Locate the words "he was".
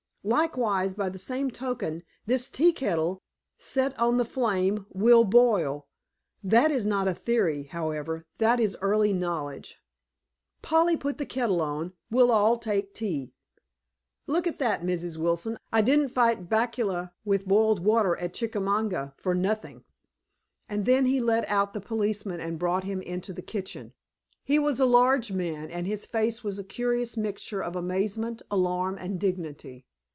24.43-24.79